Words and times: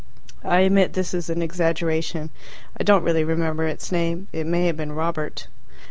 (I 0.43 0.61
admit 0.61 0.93
this 0.93 1.13
is 1.13 1.29
an 1.29 1.43
exaggeration. 1.43 2.31
I 2.75 2.81
don't 2.83 3.03
really 3.03 3.23
remember 3.23 3.67
its 3.67 3.91
name; 3.91 4.29
it 4.33 4.47
may 4.47 4.65
have 4.65 4.77
been 4.77 4.93
Robert.) 4.93 5.45